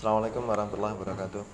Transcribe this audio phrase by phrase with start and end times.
[0.00, 1.44] Assalamualaikum warahmatullahi wabarakatuh.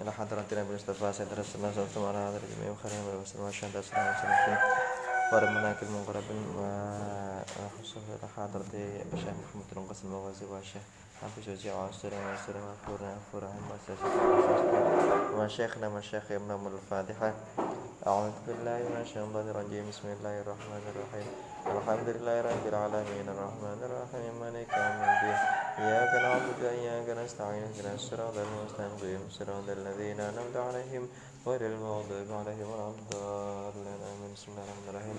[0.00, 3.76] إلى حضرة النبي المصطفى سيدنا الله صلى الله عليه وسلم جميع خير من المسلمين وشهد
[3.76, 4.56] السلام عليكم
[5.32, 8.00] ورمناك المقربين وخصوصا
[8.32, 8.72] حضرة
[9.12, 10.84] الشيخ محمد بن قاسم الغازي والشيخ
[11.20, 13.50] حافظ وزيع وعسر وعسر وغفورا غفورا
[15.36, 17.30] وشيخنا وشيخ ابن الفاتحة
[18.06, 24.32] أعوذ بالله من الشيطان الرجيم بسم الله الرحمن الرحيم الحمد لله رب العالمين الرحمن الرحيم
[24.40, 25.38] مالك يوم الدين
[25.84, 31.02] إياك نعبد وإياك نستعين اهدنا الصراط المستقيم صراط الذين أنعمت عليهم
[31.46, 34.30] غير المغضوب عليهم ولا الضالين آمين.
[34.36, 35.18] بسم الله الرحمن الرحيم.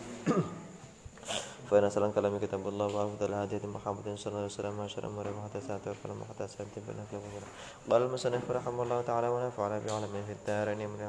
[1.70, 5.84] فإن أسأل كلام كتاب الله وأفضل الهدي محمد صلى الله عليه وسلم وأشهر الأمور محدثات
[5.88, 7.14] وكل محدثات بدعة
[7.90, 11.00] قال المصنف رحمه الله تعالى ونفعنا بعلمه في الدارين من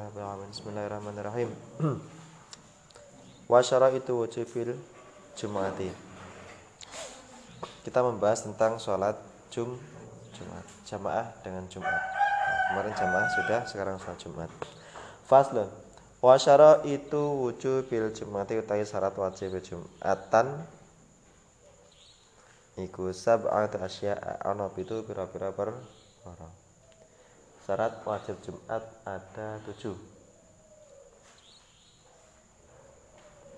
[0.52, 1.50] بسم الله الرحمن الرحيم.
[3.50, 4.46] وشرائط وجوب
[5.38, 5.90] Jumati
[7.86, 9.18] Kita membahas tentang sholat
[9.50, 9.78] Jum
[10.40, 10.64] Jumat.
[10.88, 11.92] Jamaah dengan Jumat.
[11.92, 14.50] Nah, Kemarin jamaah sudah, sekarang sholat Jumat.
[15.28, 15.68] Faslun
[16.20, 20.68] Wasyara itu wujubil Jumati utai syarat wajib Jumatan.
[22.76, 25.72] Iku sab'at asya Ana itu pira-pira per
[26.28, 26.52] orang
[27.64, 29.96] Syarat wajib Jumat ada tujuh.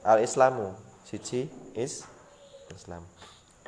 [0.07, 0.75] Al-Islamu
[1.07, 2.07] Siji is
[2.73, 3.05] Islam.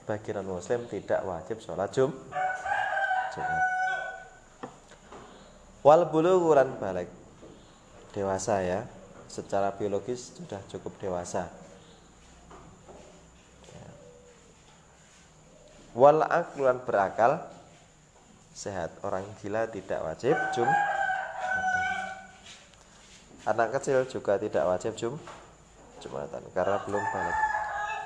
[0.04, 2.12] Bagi non muslim tidak wajib sholat jum
[3.32, 3.64] Jumat.
[5.84, 7.08] Wal buluguran balik.
[8.14, 8.86] Dewasa ya
[9.26, 11.50] secara biologis sudah cukup dewasa.
[15.94, 17.42] Wal akluan berakal
[18.54, 18.94] sehat.
[19.02, 20.68] Orang gila tidak wajib jum
[23.44, 25.14] anak kecil juga tidak wajib jum
[26.04, 27.38] jumatan karena belum balik.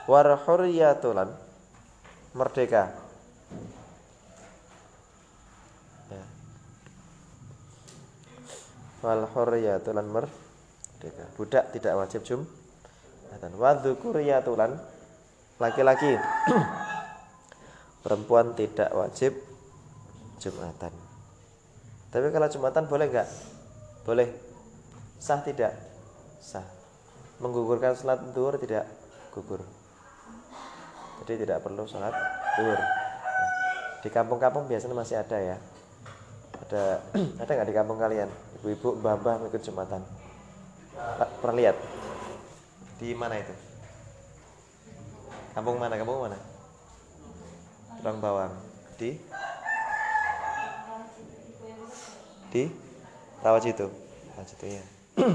[0.07, 1.29] Warhuriyatulan
[2.39, 2.95] merdeka.
[6.09, 6.23] Ya.
[9.03, 11.25] wal hurriyatulan merdeka.
[11.35, 12.47] Budak tidak wajib jum
[13.43, 14.79] dan wadzukuriyatulan
[15.59, 16.15] laki-laki.
[18.07, 19.35] Perempuan tidak wajib
[20.39, 20.95] jumatan.
[22.09, 23.29] Tapi kalau jumatan boleh enggak
[24.07, 24.31] boleh.
[25.19, 25.75] Sah tidak?
[26.39, 26.78] Sah
[27.39, 28.87] menggugurkan sholat duhur tidak
[29.35, 29.63] gugur.
[31.25, 32.15] Jadi tidak perlu sholat
[32.59, 32.81] duhur.
[34.03, 35.57] Di kampung-kampung biasanya masih ada ya.
[36.67, 36.83] Ada
[37.43, 38.31] ada nggak di kampung kalian?
[38.61, 40.03] Ibu-ibu mbah-mbah ikut jumatan.
[41.39, 41.77] Pernah lihat?
[42.99, 43.55] Di mana itu?
[45.55, 45.95] Kampung mana?
[45.95, 46.39] Kampung mana?
[48.03, 48.53] Turang Bawang.
[48.99, 49.19] Di?
[52.51, 52.89] Di?
[53.39, 53.87] Rawajitu
[54.35, 54.85] Rawajitu ya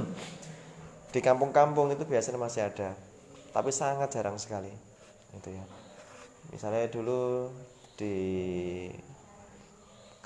[1.14, 2.98] di kampung-kampung itu biasanya masih ada
[3.54, 4.74] tapi sangat jarang sekali
[5.38, 5.66] itu ya.
[6.50, 7.54] Misalnya dulu
[7.94, 8.18] di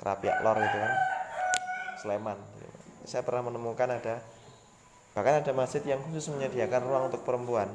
[0.00, 0.92] Kerapiak Lor itu kan
[2.00, 2.38] Sleman.
[3.04, 4.24] Saya pernah menemukan ada
[5.12, 7.68] bahkan ada masjid yang khusus menyediakan ruang untuk perempuan.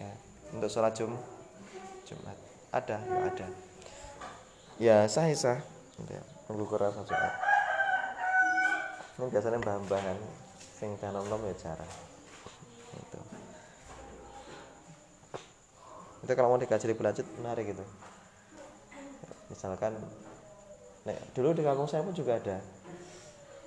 [0.00, 0.12] Ya
[0.56, 1.12] untuk sholat jum
[2.08, 2.36] Jumat.
[2.72, 3.46] Ada ya ada.
[4.80, 5.60] Ya sah sah
[6.00, 6.24] gitu ya.
[6.48, 7.34] Rasa Jumat.
[9.16, 10.45] Ini biasanya bahan-bahan
[10.76, 11.92] sing nom-nom ya jarang.
[12.92, 13.18] Itu.
[16.28, 17.86] Itu kalau mau dikaji lebih lanjut menarik gitu
[19.46, 19.94] misalkan
[21.06, 22.58] nek dulu di kampung saya pun juga ada.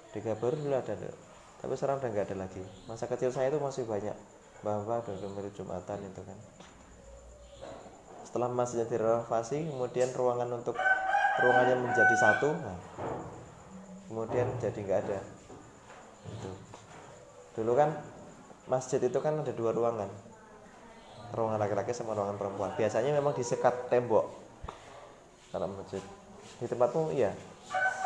[0.09, 0.95] Di Gabur dulu ada
[1.59, 2.63] tapi sekarang udah nggak ada lagi.
[2.87, 4.15] Masa kecil saya itu masih banyak.
[4.59, 6.37] Bahwa dan mirip jumatan itu kan.
[8.27, 10.75] Setelah masjidnya direnovasi kemudian ruangan untuk
[11.39, 12.79] ruangannya menjadi satu nah,
[14.11, 15.19] kemudian jadi nggak ada.
[15.19, 15.38] itu
[17.59, 17.91] dulu kan
[18.71, 20.07] masjid itu kan ada dua ruangan.
[21.35, 22.71] Ruangan laki-laki sama ruangan perempuan.
[22.79, 24.31] Biasanya memang disekat tembok.
[25.51, 25.99] Dalam masjid.
[26.63, 27.35] Di tempatmu iya.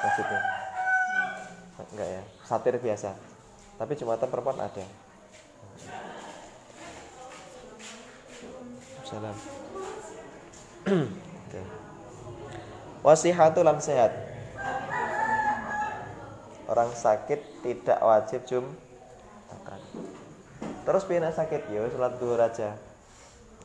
[0.02, 0.41] Masjidnya.
[1.94, 2.22] Enggak ya.
[2.44, 3.14] Satir biasa.
[3.78, 4.86] Tapi jumatan perempuan ada.
[9.06, 9.38] Salam.
[13.05, 14.11] Wasihatu lan sehat.
[16.67, 18.66] Orang sakit tidak wajib jum
[20.84, 21.72] terus pina sakit?
[21.72, 22.76] Ya sholat duhur aja.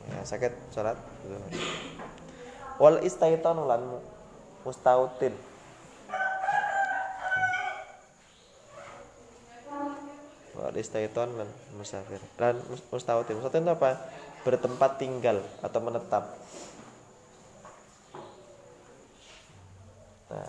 [0.09, 0.97] Ya sakit sholat
[2.79, 3.82] wal istaiton lan
[4.62, 5.35] mustautin.
[10.55, 12.56] Wal istaiton lan musafir dan
[12.91, 13.37] mustautin.
[13.37, 13.91] Mustautin itu apa?
[14.47, 16.25] Bertempat tinggal atau menetap.
[20.31, 20.49] Nah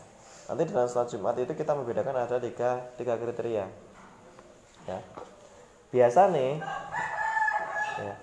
[0.50, 3.66] nanti dalam sholat jumat itu kita membedakan ada tiga tiga kriteria.
[4.88, 5.00] Ya
[5.90, 6.62] biasa nih
[8.00, 8.16] ya,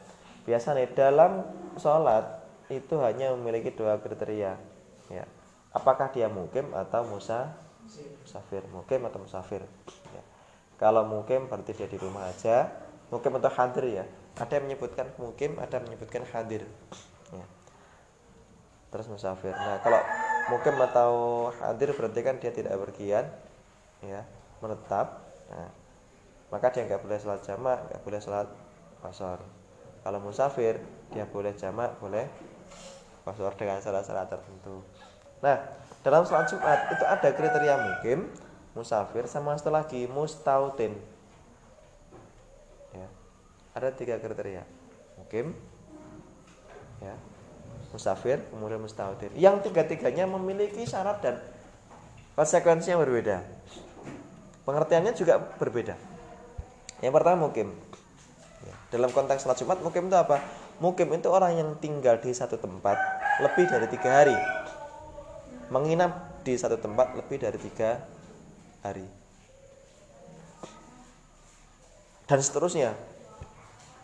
[0.47, 1.43] biasa nih dalam
[1.77, 4.59] sholat itu hanya memiliki dua kriteria.
[5.11, 5.25] Ya.
[5.71, 7.55] Apakah dia mukim atau musa
[8.25, 8.67] musafir?
[8.75, 9.63] Mukim atau musafir?
[10.11, 10.23] Ya.
[10.77, 12.73] Kalau mukim berarti dia di rumah aja.
[13.07, 14.05] Mukim atau hadir ya.
[14.35, 16.67] Ada yang menyebutkan mukim, ada yang menyebutkan hadir.
[17.31, 17.47] Ya.
[18.91, 19.55] Terus musafir.
[19.55, 20.03] Nah, kalau
[20.51, 21.11] mukim atau
[21.63, 23.31] hadir berarti kan dia tidak bergian,
[24.03, 24.27] ya,
[24.59, 25.23] menetap.
[25.55, 25.71] Nah,
[26.51, 28.49] maka dia nggak boleh sholat jamak, nggak boleh sholat
[29.03, 29.43] kosor.
[30.07, 30.79] Kalau musafir
[31.11, 32.31] dia boleh jamak, boleh
[33.27, 34.87] kosor dengan syarat-syarat tertentu.
[35.43, 35.59] Nah,
[36.07, 38.31] dalam sholat Jumat itu ada kriteria mukim,
[38.79, 40.95] musafir, sama satu lagi mustautin.
[42.95, 43.09] Ya,
[43.75, 44.63] ada tiga kriteria,
[45.19, 45.53] mukim,
[47.03, 47.19] ya,
[47.91, 49.35] musafir, kemudian mustautin.
[49.35, 51.43] Yang tiga-tiganya memiliki syarat dan
[52.39, 53.43] konsekuensi yang berbeda.
[54.63, 56.16] Pengertiannya juga berbeda.
[57.05, 57.69] Yang pertama mukim.
[58.65, 60.41] Ya, dalam konteks sholat Jumat mukim itu apa?
[60.81, 62.97] Mukim itu orang yang tinggal di satu tempat
[63.41, 64.37] lebih dari tiga hari.
[65.69, 68.01] Menginap di satu tempat lebih dari tiga
[68.81, 69.05] hari.
[72.27, 72.97] Dan seterusnya.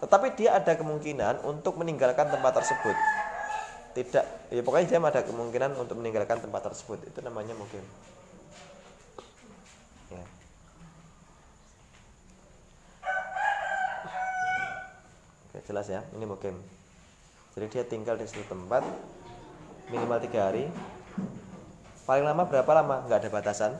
[0.03, 2.97] Tetapi dia ada kemungkinan untuk meninggalkan tempat tersebut.
[3.93, 7.07] Tidak, ya pokoknya dia ada kemungkinan untuk meninggalkan tempat tersebut.
[7.07, 7.85] Itu namanya mukim.
[15.67, 16.59] Jelas ya ini mukim.
[17.53, 18.83] Jadi dia tinggal di satu tempat
[19.93, 20.67] minimal tiga hari.
[22.09, 23.05] Paling lama berapa lama?
[23.07, 23.73] Nggak ada batasan.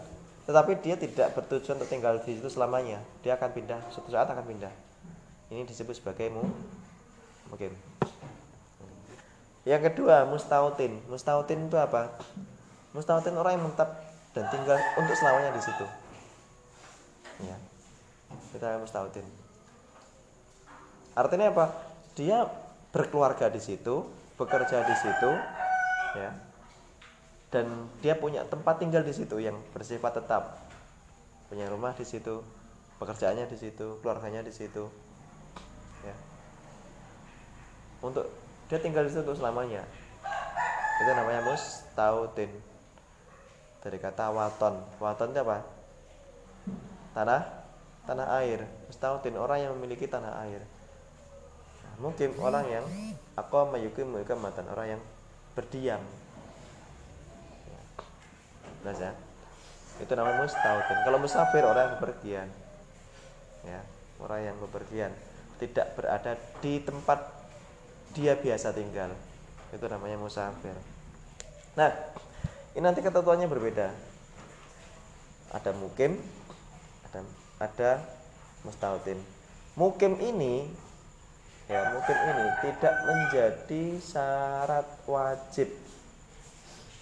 [0.45, 3.01] Tetapi dia tidak bertujuan untuk tinggal di situ selamanya.
[3.25, 4.71] Dia akan pindah suatu saat akan pindah.
[5.49, 6.45] Ini disebut sebagai mu
[7.49, 7.73] mukim.
[9.65, 11.01] Yang kedua mustautin.
[11.09, 12.13] Mustautin itu apa?
[12.93, 13.89] Mustautin orang yang menetap
[14.37, 15.87] dan tinggal untuk selamanya di situ.
[17.43, 17.57] Ya.
[18.53, 19.42] Kita mustautin
[21.13, 21.67] Artinya apa?
[22.17, 22.49] Dia
[22.93, 24.09] berkeluarga di situ,
[24.41, 25.31] bekerja di situ,
[26.17, 26.33] ya.
[27.53, 30.57] Dan dia punya tempat tinggal di situ yang bersifat tetap.
[31.53, 32.41] Punya rumah di situ,
[32.97, 34.89] pekerjaannya di situ, keluarganya di situ.
[36.01, 36.17] Ya.
[38.01, 38.25] Untuk
[38.73, 39.85] dia tinggal di situ selamanya.
[41.05, 42.49] Itu namanya mustautin.
[43.85, 44.81] Dari kata waton.
[44.97, 45.61] Waton itu apa?
[47.13, 47.43] Tanah
[48.09, 48.65] tanah air.
[48.89, 50.65] Mustautin orang yang memiliki tanah air
[52.03, 52.85] mungkin orang yang
[53.39, 54.11] aku mayukim
[54.43, 55.03] matan orang yang
[55.55, 56.03] berdiam.
[58.83, 59.15] Nah ya
[60.03, 62.49] itu namanya mustautin kalau musafir orang yang bepergian.
[63.63, 63.81] Ya
[64.19, 65.15] orang yang bepergian.
[65.63, 67.31] Tidak berada di tempat
[68.19, 69.15] dia biasa tinggal.
[69.71, 70.75] Itu namanya musafir.
[71.79, 71.95] Nah
[72.75, 73.95] ini nanti ketentuannya berbeda.
[75.55, 76.19] Ada mukim
[77.07, 77.21] ada
[77.63, 77.91] ada
[78.67, 79.21] mustautin
[79.77, 80.69] mukim ini
[81.73, 85.69] ya mungkin ini tidak menjadi syarat wajib.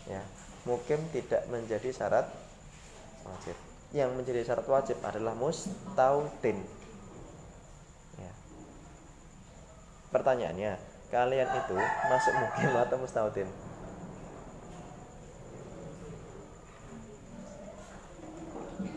[0.07, 0.23] Ya
[0.63, 2.27] mungkin tidak menjadi syarat
[3.27, 3.57] wajib.
[3.91, 6.63] Yang menjadi syarat wajib adalah mustautin.
[8.15, 8.33] Ya.
[10.15, 10.79] pertanyaannya
[11.11, 11.77] kalian itu
[12.07, 13.49] masuk mukim atau mustautin?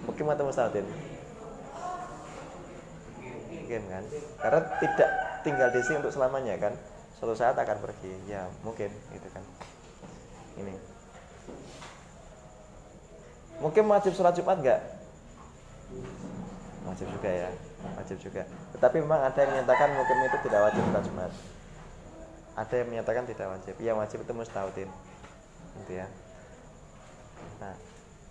[0.05, 0.85] Mukim atau mustautin?
[3.49, 4.03] Mungkin kan?
[4.37, 6.74] Karena tidak tinggal di sini untuk selamanya kan?
[7.19, 8.16] Suatu saat akan pergi.
[8.25, 9.44] Ya mungkin gitu kan.
[10.57, 10.74] Ini.
[13.62, 14.81] Mungkin wajib sholat jumat enggak
[16.94, 17.50] wajib juga ya
[17.97, 18.42] wajib juga.
[18.78, 21.31] Tetapi memang ada yang menyatakan mungkin itu tidak wajib sholat jumat.
[22.54, 23.76] Ada yang menyatakan tidak wajib.
[23.81, 24.90] Yang wajib itu mustahudin
[25.83, 26.07] gitu ya.
[27.59, 27.73] Nah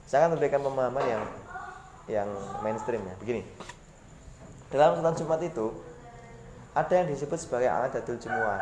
[0.07, 1.23] saya akan memberikan pemahaman yang
[2.07, 2.29] yang
[2.63, 3.15] mainstream ya.
[3.19, 3.43] Begini.
[4.71, 5.67] Dalam sholat jumat itu
[6.73, 8.61] ada yang disebut sebagai adatul jumuah.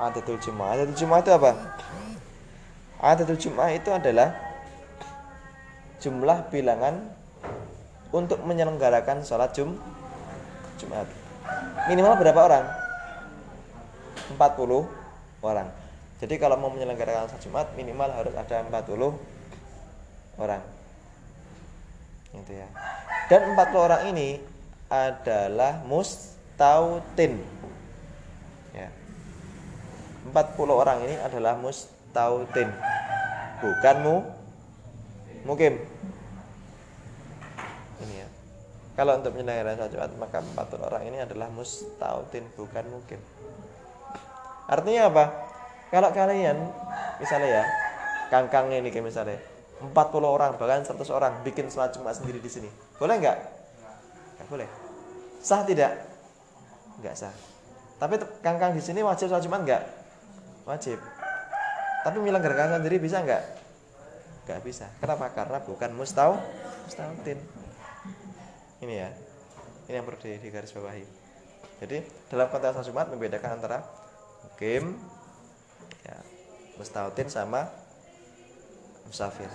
[0.00, 0.68] Adatul jumuah.
[0.74, 1.52] Adatul jumuah itu apa?
[2.98, 4.28] Adatul jumuah itu adalah
[6.02, 7.06] jumlah bilangan
[8.10, 9.78] untuk menyelenggarakan sholat jum
[10.80, 11.06] Jumat.
[11.86, 12.64] Minimal berapa orang?
[14.34, 14.88] 40
[15.44, 15.68] orang.
[16.18, 19.14] Jadi kalau mau menyelenggarakan sholat Jumat minimal harus ada 40
[20.40, 20.62] orang.
[22.34, 22.66] Gitu ya.
[23.30, 24.49] Dan 40 orang ini
[24.90, 27.38] adalah mustautin.
[28.74, 28.90] Ya.
[30.34, 30.34] 40
[30.66, 32.68] orang ini adalah mustautin.
[33.62, 34.16] Bukan mu
[35.46, 35.78] mukim.
[38.02, 38.28] Ini ya.
[38.98, 43.22] Kalau untuk penyelenggaraan sholat Jumat maka 40 orang ini adalah mustautin bukan mukim.
[44.66, 45.24] Artinya apa?
[45.90, 46.58] Kalau kalian
[47.18, 47.64] misalnya ya,
[48.30, 49.38] kangkang ini kayak misalnya
[49.82, 49.90] 40
[50.26, 52.70] orang bahkan 100 orang bikin sholat Jumat sendiri di sini.
[52.98, 53.60] Boleh nggak?
[54.50, 54.66] boleh.
[55.40, 55.96] Sah tidak?
[57.00, 57.32] Enggak sah.
[57.96, 59.82] Tapi kangkang di sini wajib sholat Jumat enggak?
[60.68, 61.00] Wajib.
[62.04, 63.44] Tapi menyelenggarakan sendiri bisa enggak?
[64.44, 64.86] Enggak bisa.
[65.00, 65.32] Kenapa?
[65.32, 66.36] Karena bukan mustau
[66.84, 67.40] mustautin.
[68.84, 69.08] Ini ya.
[69.88, 71.04] Ini yang perlu digarisbawahi.
[71.80, 73.80] Jadi dalam konteks sholat Jumat membedakan antara
[74.44, 75.00] mukim
[76.04, 76.16] ya,
[76.76, 77.72] mustautin sama
[79.08, 79.48] musafir.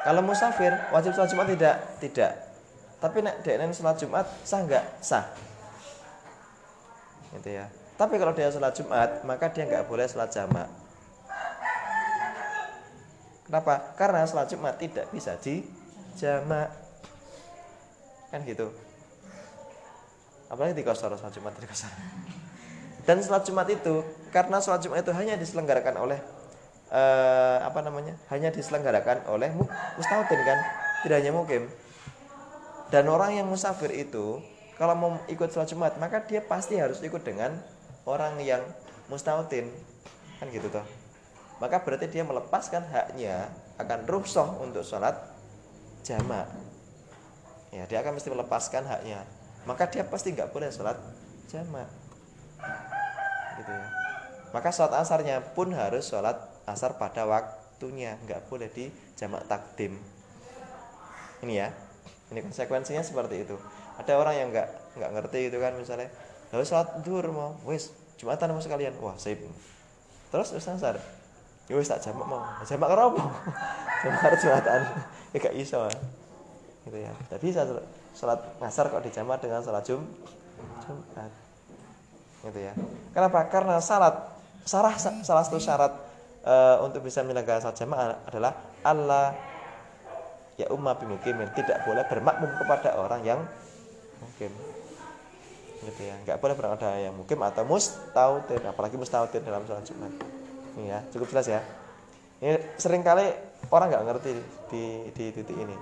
[0.00, 1.76] Kalau musafir wajib sholat Jumat tidak?
[2.00, 2.47] Tidak.
[2.98, 4.84] Tapi nek deknen sholat Jumat sah enggak?
[4.98, 5.24] Sah.
[7.30, 7.70] Gitu ya.
[7.94, 10.66] Tapi kalau dia sholat Jumat maka dia nggak boleh sholat jamak.
[13.46, 13.94] Kenapa?
[13.94, 15.62] Karena sholat Jumat tidak bisa di
[16.18, 16.74] jamak.
[18.34, 18.74] Kan gitu.
[20.50, 21.92] Apalagi di kosor sholat Jumat di kosor
[23.08, 26.20] dan sholat Jumat itu karena sholat Jumat itu hanya diselenggarakan oleh
[26.90, 28.18] uh, apa namanya?
[28.28, 29.54] Hanya diselenggarakan oleh
[29.96, 30.58] mustahudin kan?
[31.06, 31.70] Tidak hanya mukim
[32.88, 34.40] dan orang yang musafir itu
[34.80, 37.58] kalau mau ikut sholat Jumat maka dia pasti harus ikut dengan
[38.08, 38.64] orang yang
[39.12, 39.68] mustautin.
[40.40, 40.86] Kan gitu toh.
[41.58, 45.18] Maka berarti dia melepaskan haknya akan rukhsah untuk sholat
[46.06, 46.46] jamak
[47.68, 49.24] ya dia akan mesti melepaskan haknya.
[49.68, 50.96] Maka dia pasti nggak boleh sholat
[51.52, 51.88] jamak
[53.60, 53.86] gitu ya.
[54.56, 58.16] Maka sholat asarnya pun harus sholat asar pada waktunya.
[58.24, 60.00] Nggak boleh di jamak takdim.
[61.44, 61.68] Ini ya
[62.28, 63.56] ini konsekuensinya seperti itu.
[63.96, 64.68] Ada orang yang nggak
[65.00, 66.08] nggak ngerti itu kan misalnya
[66.52, 68.92] lalu sholat duhur mau wis jumatan mau sekalian.
[69.00, 69.40] Wah sip.
[70.28, 71.00] Terus wis nasar
[71.68, 73.22] ya wis tak jamak mau jamak apa?
[74.04, 74.80] Jamak jumatan.
[75.28, 75.84] Ya gak iso
[76.88, 77.12] gitu ya.
[77.28, 77.68] Tapi bisa
[78.16, 80.00] sholat ngasar kok dijamak dengan sholat jum
[80.88, 81.28] jumat.
[82.48, 82.72] Gitu ya.
[83.12, 83.44] Kenapa?
[83.52, 85.92] Karena syarat salah salah satu syarat
[86.48, 89.36] uh, untuk bisa menyelenggarakan sholat jamaah adalah Allah
[90.58, 91.48] ya umma bimukimin.
[91.54, 93.40] Tidak boleh bermakmum kepada orang yang
[94.18, 94.52] mukim.
[95.86, 96.14] Gitu ya.
[96.26, 98.60] Nggak boleh berada yang mukim atau mustautin.
[98.66, 100.12] Apalagi mustautin dalam sholat jumat.
[100.74, 101.62] Ini ya cukup jelas ya.
[102.42, 103.30] Ini sering kali
[103.70, 104.30] orang nggak ngerti
[104.74, 104.82] di
[105.14, 105.76] di titik ini.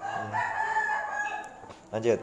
[0.00, 0.32] Hmm.
[1.94, 2.18] lanjut.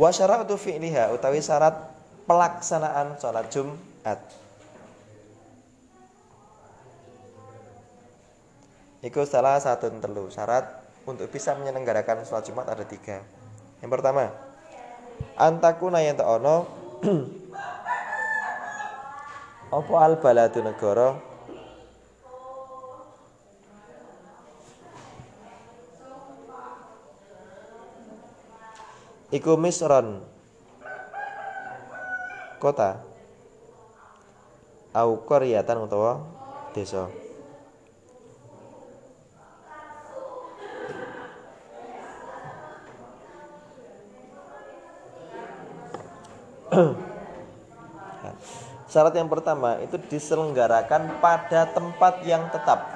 [0.00, 1.76] Wasyaratu fi'liha utawi syarat
[2.24, 4.20] pelaksanaan sholat jumat
[9.00, 10.28] Iku salah satu telu.
[10.28, 13.24] Syarat untuk bisa menyelenggarakan sholat Jumat ada tiga.
[13.80, 14.28] Yang pertama,
[15.40, 16.68] antakuna yang tak ono
[19.80, 21.16] apa al baladu negara?
[29.30, 30.26] Iku misron
[32.58, 32.98] kota
[34.90, 36.18] au koryatan utawa
[36.74, 37.06] desa
[48.90, 52.86] Syarat yang pertama itu diselenggarakan pada tempat yang tetap.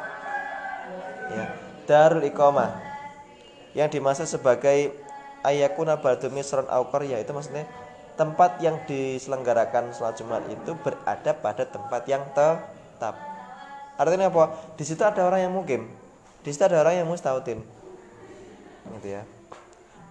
[1.31, 1.54] Ya,
[1.87, 2.75] Darul Iqamah
[3.75, 4.95] yang dimaksud sebagai
[5.43, 6.66] ayakuna badu misron
[7.07, 7.66] ya itu maksudnya
[8.14, 13.19] tempat yang diselenggarakan sholat Jumat itu berada pada tempat yang tetap.
[13.95, 14.54] Artinya apa?
[14.75, 15.90] Di situ ada orang yang mukim,
[16.43, 17.62] di situ ada orang yang mustautin.
[18.99, 19.23] Gitu ya.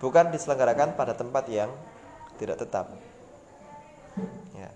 [0.03, 1.71] Bukan diselenggarakan pada tempat yang
[2.35, 2.91] tidak tetap
[4.57, 4.69] ya.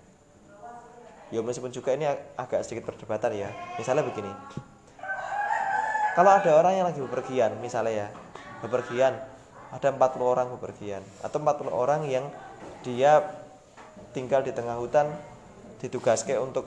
[1.28, 3.50] Ya meskipun juga ini agak sedikit perdebatan ya.
[3.76, 4.32] Misalnya begini.
[6.18, 8.08] Kalau ada orang yang lagi bepergian misalnya ya
[8.58, 9.14] bepergian
[9.70, 12.26] ada 40 orang bepergian atau 40 orang yang
[12.82, 13.22] dia
[14.10, 15.06] tinggal di tengah hutan
[15.78, 16.66] ditugaskan untuk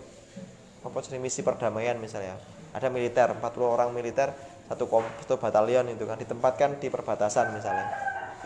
[0.87, 2.39] apa misi perdamaian misalnya
[2.71, 4.31] ada militer 40 orang militer
[4.71, 4.87] satu
[5.19, 7.91] satu batalion itu kan ditempatkan di perbatasan misalnya.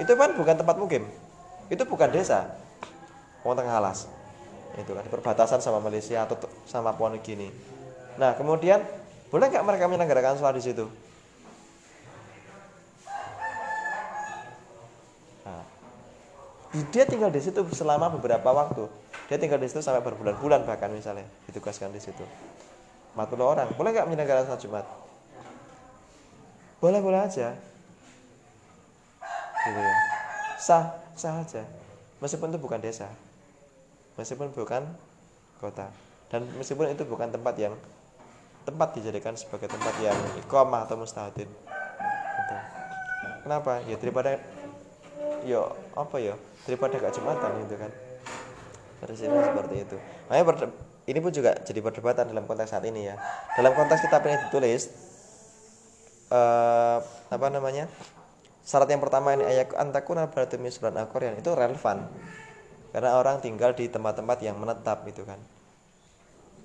[0.01, 1.05] Itu kan bukan tempat mukim.
[1.69, 2.49] Itu bukan desa
[3.45, 4.09] Wong tengah alas
[4.75, 6.35] itu kan perbatasan sama Malaysia atau
[6.67, 7.47] sama Papua Nugini.
[8.19, 8.83] Nah kemudian
[9.31, 10.85] boleh nggak mereka menyelenggarakan sholat di situ?
[15.45, 15.63] Nah,
[16.91, 18.89] dia tinggal di situ selama beberapa waktu.
[19.31, 22.25] Dia tinggal di situ sampai berbulan-bulan bahkan misalnya ditugaskan di situ.
[23.15, 24.85] 40 orang, boleh nggak menyelenggarakan sholat Jumat?
[26.83, 27.55] Boleh boleh aja.
[29.63, 29.95] Gitu ya.
[30.59, 30.83] Sah
[31.15, 31.63] sah aja.
[32.19, 33.07] Meskipun itu bukan desa
[34.15, 34.83] meskipun bukan
[35.59, 35.91] kota.
[36.31, 37.73] Dan meskipun itu bukan tempat yang
[38.65, 42.55] tempat dijadikan sebagai tempat yang iqamah atau mustahadin gitu.
[43.45, 43.79] kenapa?
[43.85, 44.41] Ya daripada
[45.45, 45.61] yo ya,
[45.93, 46.35] apa ya?
[46.65, 47.91] Daripada gak jumatan gitu kan.
[49.05, 49.97] Sini seperti itu.
[50.25, 50.73] Makanya
[51.05, 53.21] ini pun juga jadi perdebatan dalam konteks saat ini ya.
[53.53, 54.89] Dalam konteks kitab ini ditulis
[56.33, 57.85] uh, apa namanya?
[58.65, 61.05] Syarat yang pertama ini ayat antakuna berarti misran al
[61.37, 62.09] itu relevan
[62.95, 65.35] karena orang tinggal di tempat-tempat yang menetap gitu kan.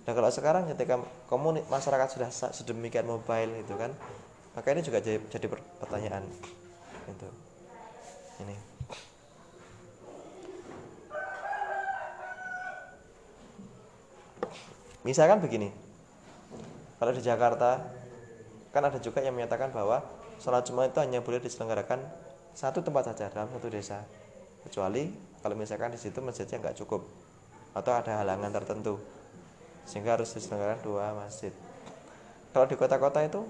[0.06, 3.90] Nah kalau sekarang ketika komunik masyarakat sudah sedemikian mobile itu kan
[4.54, 5.50] maka ini juga jadi, jadi
[5.82, 6.22] pertanyaan
[7.10, 7.28] itu
[8.46, 8.54] ini.
[15.02, 15.74] Misalkan begini.
[17.02, 17.82] Kalau di Jakarta
[18.70, 19.98] kan ada juga yang menyatakan bahwa
[20.38, 21.98] sholat Jumat itu hanya boleh diselenggarakan
[22.54, 24.06] satu tempat saja dalam satu desa.
[24.62, 27.08] Kecuali kalau misalkan di situ masjidnya nggak cukup
[27.72, 29.00] atau ada halangan tertentu
[29.88, 31.50] sehingga harus diselenggarakan dua masjid.
[32.50, 33.42] Kalau di kota-kota itu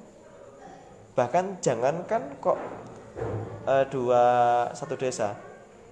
[1.18, 2.56] bahkan jangankan kok
[3.66, 4.24] e, dua
[4.72, 5.34] satu desa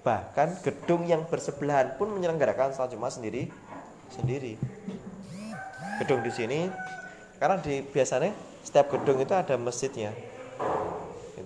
[0.06, 3.50] bahkan gedung yang bersebelahan pun menyelenggarakan sholat Jumat sendiri
[4.14, 4.54] sendiri.
[5.98, 6.70] Gedung di sini
[7.42, 8.30] karena di biasanya
[8.62, 10.14] setiap gedung itu ada masjidnya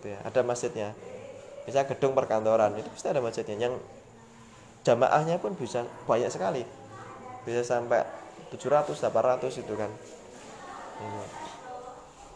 [0.02, 0.92] gitu ya ada masjidnya.
[1.62, 3.70] Bisa gedung perkantoran itu pasti ada masjidnya.
[3.70, 3.78] Yang
[4.82, 6.62] jamaahnya pun bisa banyak sekali.
[7.42, 8.02] Bisa sampai
[8.54, 9.90] 700 800 itu kan.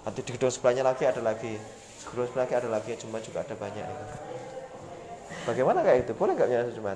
[0.07, 1.59] Nanti di gedung sebelahnya lagi ada lagi.
[2.07, 4.07] Gedung sebelah lagi ada lagi cuma juga ada banyak itu.
[5.47, 6.93] Bagaimana kayak itu boleh nggak punya cuma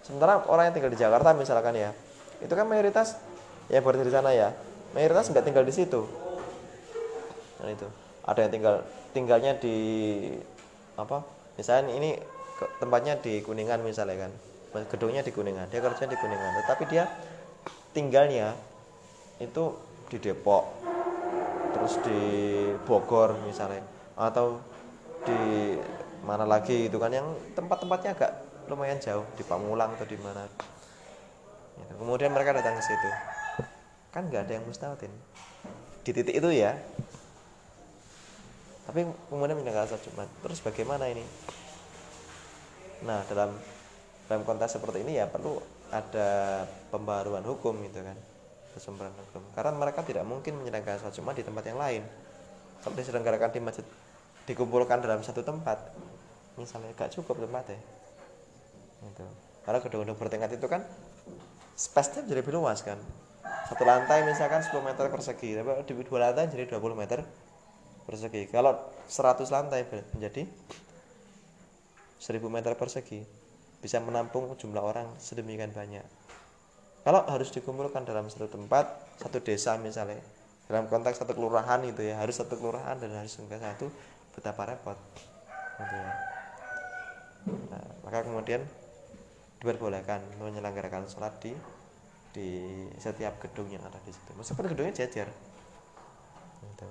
[0.00, 1.92] sementara orang yang tinggal di Jakarta misalkan ya
[2.40, 3.20] itu kan mayoritas
[3.68, 4.50] ya berada di sana ya
[4.96, 6.08] mayoritas nggak tinggal di situ.
[7.60, 7.88] Nah itu.
[8.24, 8.74] Ada yang tinggal
[9.12, 9.76] tinggalnya di
[10.96, 11.24] apa
[11.56, 12.16] misalnya ini
[12.78, 14.32] tempatnya di Kuningan misalnya kan.
[14.90, 16.62] Gedungnya di Kuningan dia kerja di Kuningan.
[16.64, 17.08] Tetapi dia
[17.90, 18.54] tinggalnya
[19.40, 19.74] itu
[20.10, 20.64] di Depok
[21.70, 22.20] terus di
[22.84, 23.80] Bogor misalnya
[24.18, 24.60] atau
[25.24, 25.40] di
[26.20, 27.24] mana lagi itu kan yang
[27.56, 28.32] tempat-tempatnya agak
[28.68, 30.44] lumayan jauh di Pamulang atau di mana.
[31.80, 31.94] Gitu.
[31.96, 33.08] kemudian mereka datang ke situ.
[34.12, 36.76] Kan nggak ada yang mustahil di titik itu ya.
[38.84, 41.22] Tapi kemudian mendengar sholat Jumat terus bagaimana ini
[43.06, 43.56] nah dalam
[44.28, 45.58] dalam konteks seperti ini ya perlu
[45.90, 46.62] ada
[46.94, 48.14] pembaruan hukum gitu kan
[48.74, 49.42] kesempurnaan hukum.
[49.54, 52.02] Karena mereka tidak mungkin menyelenggarakan sholat Jumat di tempat yang lain.
[52.80, 53.86] Kalau diselenggarakan di masjid
[54.46, 55.78] dikumpulkan dalam satu tempat
[56.56, 57.80] misalnya gak cukup tempat ya.
[59.00, 59.24] Gitu.
[59.64, 60.84] karena gedung-gedung bertingkat itu kan
[61.72, 63.00] space-nya jadi lebih luas kan.
[63.68, 67.24] Satu lantai misalkan 10 meter persegi tapi di dua lantai jadi 20 meter
[68.04, 68.48] persegi.
[68.52, 68.76] Kalau
[69.08, 70.44] 100 lantai menjadi
[72.20, 73.24] 1000 meter persegi
[73.80, 76.04] bisa menampung jumlah orang sedemikian banyak.
[77.00, 80.20] Kalau harus dikumpulkan dalam satu tempat satu desa misalnya
[80.68, 83.88] dalam konteks satu kelurahan itu ya harus satu kelurahan dan harus enggak satu
[84.36, 85.00] betapa repot
[85.80, 86.12] gitu ya.
[87.72, 88.60] nah, maka kemudian
[89.64, 91.56] diperbolehkan menyelenggarakan sholat di
[92.36, 92.48] di
[93.00, 94.30] setiap gedung yang ada di situ.
[94.36, 95.32] Meskipun gedungnya jajar
[96.68, 96.86] gitu.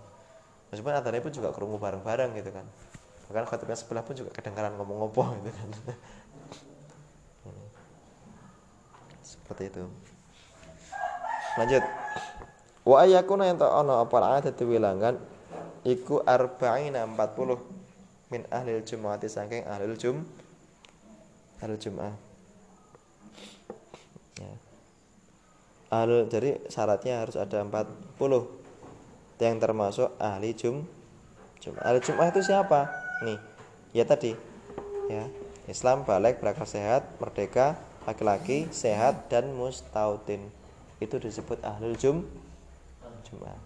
[0.73, 2.65] Meskipun adanya pun juga kerungu bareng-bareng gitu kan
[3.29, 5.69] bahkan khotibnya sebelah pun juga kedengaran ngomong ngopo gitu kan
[9.21, 9.85] seperti itu
[11.61, 11.83] lanjut
[12.89, 15.21] wa ayakuna yang tak ono apa ada wilangan
[15.85, 20.25] iku arba'ina 40 min ahlil jum'ati saking ahlil jum
[21.61, 22.13] ahlil jum'ah
[24.41, 24.53] ya.
[25.89, 27.81] Ahlul, jadi syaratnya harus ada 40
[29.41, 30.85] yang termasuk ahli jum
[31.59, 31.83] Jum'ah.
[31.91, 32.87] Ahli Jum'ah itu siapa?
[33.25, 33.39] Nih,
[33.91, 34.38] ya tadi.
[35.10, 35.25] Ya,
[35.65, 40.53] Islam balik berakal sehat, merdeka, laki-laki, sehat dan mustautin.
[41.01, 42.29] Itu disebut ahlul jum
[43.29, 43.58] Jum'ah.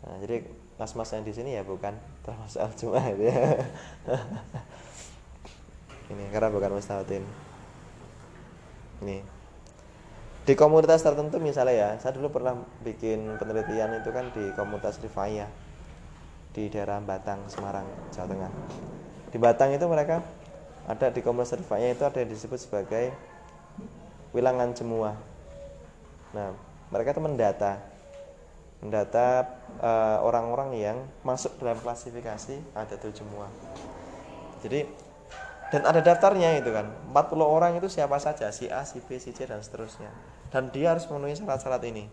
[0.00, 0.44] Nah, jadi
[0.76, 3.40] mas-mas yang di sini ya bukan termasuk al Jum'ah itu ya.
[6.10, 7.22] Ini karena bukan mustautin.
[9.04, 9.22] Ini
[10.50, 15.46] di komunitas tertentu misalnya ya saya dulu pernah bikin penelitian itu kan di komunitas Rifaya
[16.50, 18.52] di daerah Batang Semarang Jawa Tengah.
[19.30, 20.22] Di Batang itu mereka
[20.90, 23.14] ada di komunitas Rifaya itu ada yang disebut sebagai
[24.34, 25.18] wilangan semua
[26.30, 26.54] nah
[26.94, 27.82] mereka itu mendata
[28.78, 29.44] mendata
[29.82, 33.50] eh, orang-orang uh, yang masuk dalam klasifikasi ada tuh semua
[34.62, 34.86] jadi
[35.70, 36.90] dan ada daftarnya itu kan.
[37.14, 40.10] 40 orang itu siapa saja si A si B si C dan seterusnya.
[40.50, 42.10] Dan dia harus memenuhi syarat-syarat ini.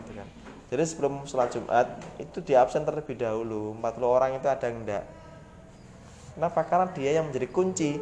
[0.00, 0.41] Gitu kan
[0.72, 1.84] jadi sebelum sholat Jumat
[2.16, 3.76] itu di absen terlebih dahulu.
[3.76, 5.04] 40 orang itu ada enggak
[6.32, 6.64] kenapa?
[6.64, 8.00] Karena dia yang menjadi kunci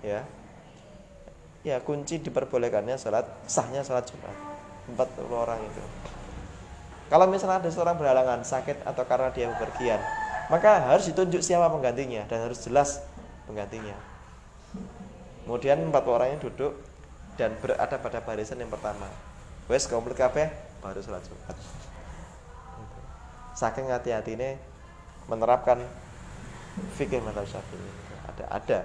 [0.00, 0.24] ya.
[1.60, 4.32] Ya kunci diperbolehkannya sholat sahnya sholat Jumat.
[4.96, 5.82] 40 orang itu.
[7.12, 10.00] Kalau misalnya ada seorang berhalangan sakit atau karena dia bepergian
[10.48, 13.04] maka harus ditunjuk siapa penggantinya dan harus jelas
[13.44, 13.94] penggantinya.
[15.44, 16.80] Kemudian empat orang yang duduk
[17.36, 19.06] dan berada pada barisan yang pertama.
[19.68, 20.48] Wes komplit kabeh
[20.80, 21.79] baru sholat jumat
[23.60, 24.56] saking hati-hati ini
[25.28, 25.84] menerapkan
[26.96, 27.92] fikih mata syafi'i.
[28.32, 28.78] Ada ada.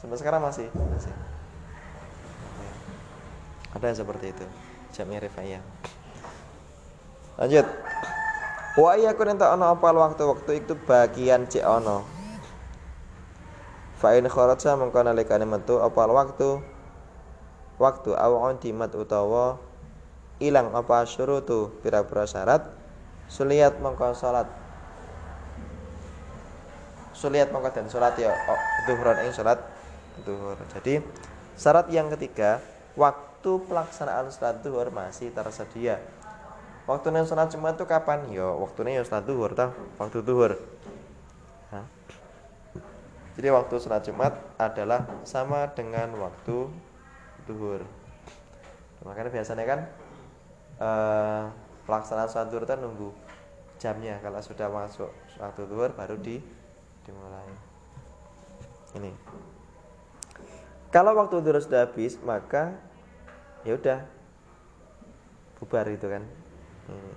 [0.00, 1.12] Sampai sekarang masih masih.
[3.76, 4.46] Ada seperti itu.
[4.96, 5.60] Jamnya rifaiyah
[7.40, 7.66] lanjut.
[8.72, 12.00] Wa yakun enta ana apa waktu-waktu itu bagian cek ana
[14.00, 16.58] fa in kharaja mengko nalikane metu apa waktu
[17.76, 19.60] waktu aw dimat utawa
[20.40, 22.64] ilang apa syurutu pira-pira syarat
[23.32, 24.44] suliat mengko salat
[27.16, 29.56] suliat mengko dan salat ya oh, duhron ing salat
[30.28, 31.00] duhur jadi
[31.56, 32.60] syarat yang ketiga
[32.92, 35.96] waktu pelaksanaan salat duhur masih tersedia
[36.82, 38.26] Waktunya sholat Jumat itu kapan?
[38.34, 39.70] Ya, waktunya ya sholat duhur tau,
[40.02, 40.58] waktu duhur.
[43.38, 46.66] Jadi waktu sholat Jumat adalah sama dengan waktu
[47.46, 47.86] duhur.
[49.06, 49.80] Makanya biasanya kan
[50.82, 51.44] eh,
[51.86, 53.08] pelaksanaan sholat duhur itu nunggu
[53.82, 54.22] jamnya.
[54.22, 55.10] Kalau sudah masuk
[55.42, 56.38] waktu duhur baru di
[57.02, 57.50] dimulai.
[58.94, 59.10] Ini.
[60.94, 62.78] Kalau waktu duhur sudah habis, maka
[63.66, 64.06] ya udah
[65.58, 66.22] bubar itu kan
[66.82, 67.14] Hmm.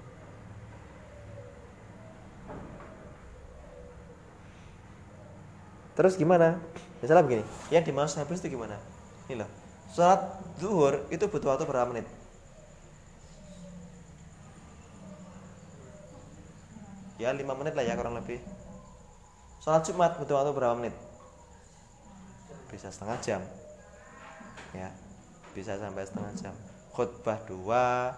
[5.98, 6.62] Terus gimana?
[7.00, 8.78] Misalnya begini, yang dimaksud habis itu gimana?
[9.26, 9.50] Ini loh,
[9.96, 10.22] sholat
[10.60, 12.06] zuhur itu butuh waktu berapa menit?
[17.16, 18.44] Ya lima menit lah ya kurang lebih.
[19.64, 20.96] Sholat Jumat butuh waktu berapa menit?
[22.70, 23.42] Bisa setengah jam.
[24.76, 24.92] Ya,
[25.56, 26.54] bisa sampai setengah jam.
[26.92, 28.12] Khutbah dua,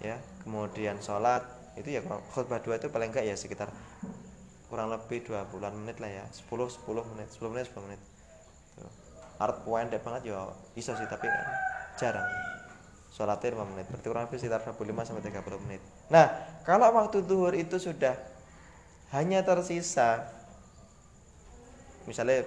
[0.00, 1.44] ya kemudian sholat
[1.76, 2.00] itu ya
[2.32, 3.68] khutbah dua itu paling enggak ya sekitar
[4.72, 8.00] kurang lebih dua bulan menit lah ya 10 10 menit 10 menit 10 menit
[9.40, 11.46] art deh banget ya bisa sih tapi kan
[11.96, 12.28] jarang
[13.10, 16.26] sholatnya 5 menit berarti kurang lebih sekitar 25 sampai 30 menit nah
[16.62, 18.14] kalau waktu duhur itu sudah
[19.10, 20.30] hanya tersisa
[22.06, 22.46] misalnya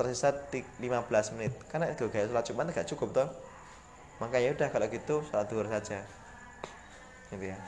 [0.00, 0.80] tersisa 15
[1.36, 1.52] menit.
[1.68, 3.28] Karena gaya sholat Jumat nggak cukup toh.
[4.22, 6.00] Makanya udah kalau gitu sholat duhur saja.
[7.28, 7.58] Gitu ya.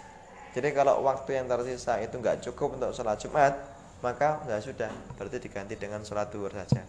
[0.53, 3.55] Jadi kalau waktu yang tersisa itu nggak cukup untuk sholat Jumat
[4.03, 6.83] maka nggak sudah berarti diganti dengan sholat duhur saja.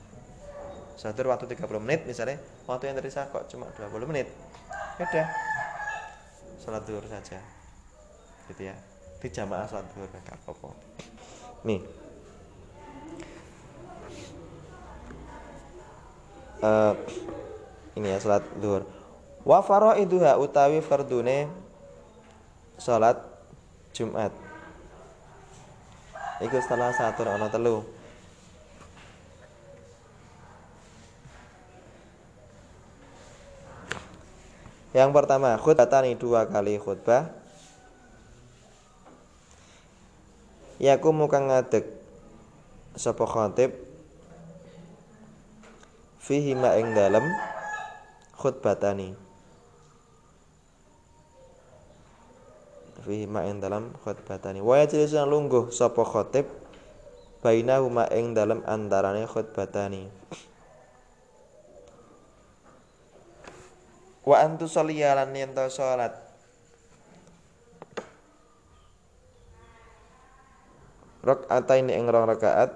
[0.96, 4.32] Sholat duhur waktu 30 menit misalnya waktu yang tersisa kok cuma 20 menit.
[4.98, 5.28] Ya udah
[6.62, 7.40] sholat duhur saja.
[8.52, 8.76] Gitu ya.
[9.20, 10.72] Di jamaah sholat duhur nggak apa-apa
[11.64, 11.82] nih.
[16.64, 16.96] Uh,
[18.00, 18.88] ini ya sholat duhur
[19.44, 21.52] wa faraiduha utawi fardune
[22.80, 23.20] sholat
[23.94, 24.32] Jumat.
[26.42, 27.86] Iku setelah satu ono telu.
[34.94, 37.43] Yang pertama khutbah tani dua kali khutbah
[40.84, 41.88] Yaku muka ngadeg.
[43.00, 43.72] Sopo khotib?
[46.20, 47.24] Fihi ma ing dalem
[48.36, 49.16] khutbatani.
[53.08, 54.60] Fihi ma ing dalam khutbatani.
[54.60, 56.52] Wa yajlisun lungguh sapa khatib
[57.40, 60.12] bainahuma ing dalam antarane khutbatani.
[64.24, 66.23] Wa antu sholiyalan yen salat
[71.24, 72.72] ini ing rong rakaat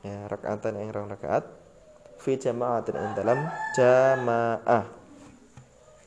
[0.00, 1.44] ya rakaatain ing rong rakaat
[2.16, 3.38] fi jama'atin ing dalam
[3.76, 4.98] jamaah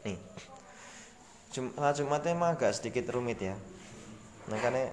[0.02, 0.18] Nih.
[1.54, 3.54] Jumat Jumatnya emang agak sedikit rumit ya.
[4.50, 4.90] Makanya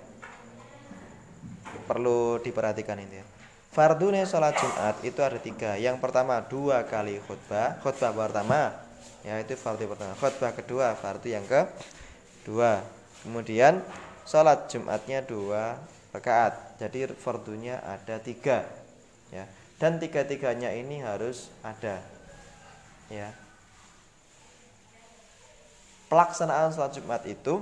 [1.88, 3.26] perlu diperhatikan ini ya.
[3.72, 5.80] Fardune sholat Jumat itu ada tiga.
[5.80, 7.80] Yang pertama dua kali khutbah.
[7.80, 8.74] Khutbah pertama
[9.24, 10.12] ya itu fardu pertama.
[10.18, 11.64] Khutbah kedua fardu yang ke
[12.48, 12.80] dua.
[13.20, 13.84] Kemudian
[14.24, 15.76] sholat Jumatnya dua
[16.16, 16.80] rakaat.
[16.80, 18.64] Jadi fardunya ada tiga
[19.28, 19.44] ya.
[19.76, 22.00] Dan tiga-tiganya ini harus ada
[23.12, 23.30] ya
[26.08, 27.60] pelaksanaan sholat Jumat itu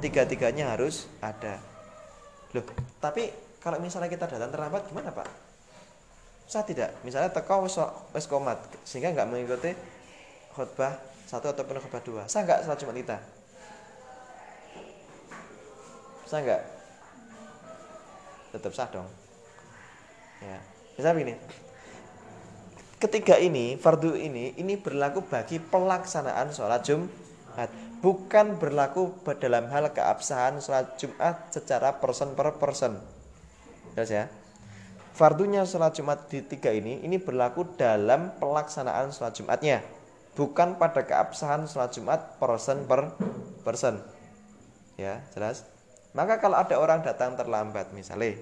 [0.00, 1.60] tiga-tiganya harus ada.
[2.56, 2.64] Loh,
[2.98, 3.28] tapi
[3.60, 5.28] kalau misalnya kita datang terlambat gimana Pak?
[6.48, 6.90] Saya tidak.
[7.04, 9.72] Misalnya teko wis komat sehingga nggak mengikuti
[10.52, 12.22] khutbah satu ataupun khutbah dua.
[12.28, 13.18] Saya nggak sholat Jumat kita.
[16.32, 16.62] Saya nggak.
[18.56, 19.08] Tetap sah dong.
[20.40, 20.56] Ya.
[20.96, 21.34] Misalnya begini.
[22.96, 27.68] Ketiga ini, fardu ini, ini berlaku bagi pelaksanaan sholat Jumat
[28.00, 32.96] bukan berlaku dalam hal keabsahan sholat Jumat secara person per person.
[33.92, 34.24] Jelas ya?
[35.12, 39.84] Fardunya sholat Jumat di tiga ini ini berlaku dalam pelaksanaan sholat Jumatnya,
[40.32, 43.12] bukan pada keabsahan sholat Jumat person per
[43.60, 44.00] person.
[44.96, 45.71] Ya, jelas?
[46.12, 48.36] Maka kalau ada orang datang terlambat misalnya,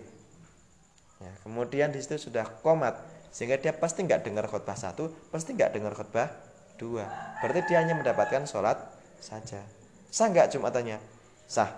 [1.22, 2.98] ya, kemudian di situ sudah komat,
[3.30, 6.28] sehingga dia pasti nggak dengar khutbah satu pasti nggak dengar khutbah
[6.74, 7.06] dua.
[7.38, 8.76] Berarti dia hanya mendapatkan sholat
[9.22, 9.62] saja.
[10.10, 10.98] Sah nggak jumatannya?
[11.46, 11.70] Sah.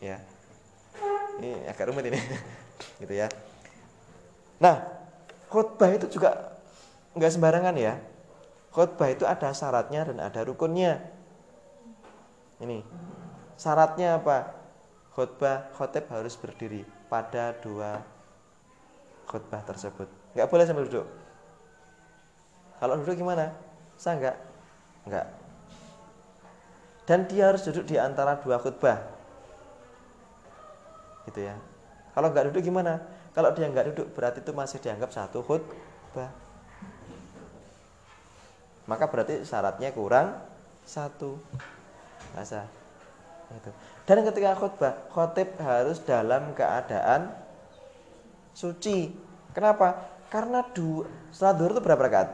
[0.00, 0.16] Ya.
[1.36, 2.16] Ini agak rumit ini.
[3.04, 3.28] Gitu ya.
[4.56, 4.88] Nah
[5.52, 6.56] khutbah itu juga
[7.12, 8.00] nggak sembarangan ya.
[8.72, 10.96] Khutbah itu ada syaratnya dan ada rukunnya.
[12.58, 12.80] Ini
[13.58, 14.54] syaratnya apa?
[15.18, 17.98] Khutbah khotib harus berdiri pada dua
[19.26, 20.06] khutbah tersebut.
[20.38, 21.06] Nggak boleh sambil duduk.
[22.78, 23.50] Kalau duduk gimana?
[23.98, 24.36] Sah nggak?
[25.10, 25.26] Nggak.
[27.10, 29.02] Dan dia harus duduk di antara dua khutbah.
[31.26, 31.58] Gitu ya.
[32.14, 33.02] Kalau nggak duduk gimana?
[33.34, 36.30] Kalau dia nggak duduk berarti itu masih dianggap satu khutbah.
[38.86, 40.38] Maka berarti syaratnya kurang
[40.86, 41.42] satu.
[42.38, 42.70] Masa
[43.56, 43.70] itu
[44.04, 47.32] dan ketika khutbah khotib harus dalam keadaan
[48.52, 49.14] suci
[49.56, 52.28] kenapa karena dua salat duhur itu berapa rakaat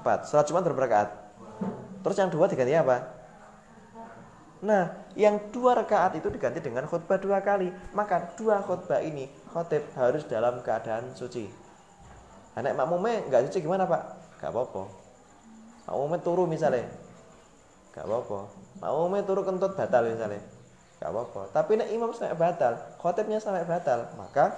[0.00, 1.08] empat salat jumat berapa rakaat
[2.00, 3.18] terus yang dua diganti apa
[4.58, 7.70] Nah, yang dua rakaat itu diganti dengan khutbah dua kali.
[7.94, 11.46] Maka dua khutbah ini khotib harus dalam keadaan suci.
[12.58, 14.02] Anak makmumnya nggak suci gimana pak?
[14.42, 14.82] Gak apa-apa.
[15.86, 16.90] Makmumnya turu misalnya,
[17.94, 18.50] gak apa-apa.
[18.78, 20.38] Makmumnya turu kentut batal misalnya,
[21.02, 21.50] gak apa-apa.
[21.50, 24.54] Tapi nek imam sampai batal, khotibnya sampai batal, maka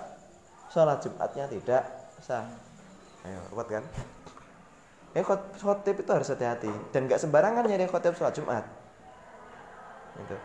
[0.68, 1.82] sholat Jumatnya tidak
[2.20, 2.44] sah.
[3.24, 3.84] Ayo, kuat kan?
[5.16, 8.64] Eh khotib itu harus hati-hati dan gak sembarangan nyari khotib sholat Jumat.
[10.20, 10.36] Itu.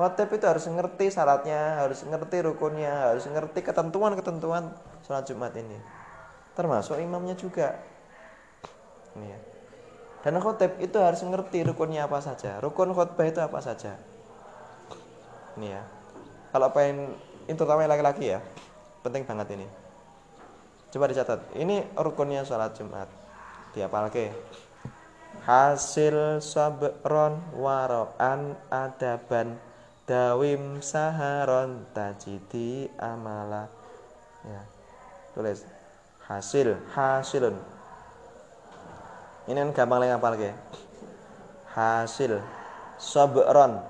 [0.00, 4.72] Khotib itu harus ngerti syaratnya, harus ngerti rukunnya, harus ngerti ketentuan-ketentuan
[5.04, 5.76] sholat Jumat ini.
[6.56, 7.76] Termasuk imamnya juga.
[9.12, 9.49] Ini ya.
[10.20, 12.60] Dan khotib itu harus mengerti rukunnya apa saja.
[12.60, 13.96] Rukun khutbah itu apa saja.
[15.56, 15.82] Ini ya.
[16.52, 17.16] Kalau pengen
[17.48, 18.44] itu terutama laki-laki ya,
[19.00, 19.66] penting banget ini.
[20.90, 21.40] Coba dicatat.
[21.56, 23.08] Ini rukunnya sholat Jumat.
[23.72, 24.34] Diapalke.
[25.46, 29.56] Hasil sabron waroan adaban
[30.04, 33.70] dawim saharon tajidi amala.
[34.44, 34.62] Ya.
[35.32, 35.64] Tulis
[36.26, 37.56] hasil hasilun
[39.50, 40.50] ini kan gampang lagi ke.
[41.74, 42.38] Hasil.
[43.02, 43.82] Sabron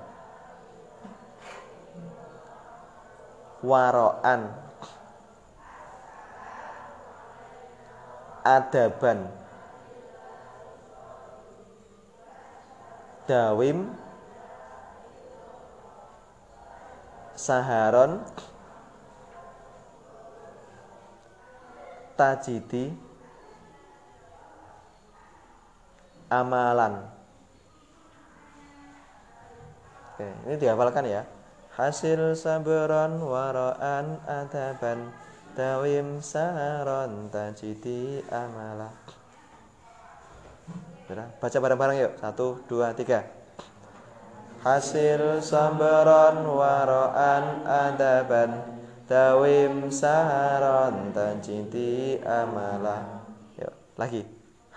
[3.60, 4.48] waroan.
[8.40, 9.28] Adaban.
[13.28, 13.92] Dawim.
[17.36, 18.24] Saharon.
[22.16, 23.09] Tajidi
[26.30, 27.04] amalan.
[30.14, 31.22] Oke, ini dihafalkan ya.
[31.74, 35.10] Hasil sabaran waraan adaban
[35.58, 38.94] tawim saharon tajidi amala.
[41.42, 42.12] Baca bareng-bareng yuk.
[42.22, 43.26] Satu, dua, tiga.
[44.62, 48.62] Hasil sabaran waraan adaban
[49.10, 53.26] tawim saharon tajidi amala.
[53.58, 54.22] Yuk, lagi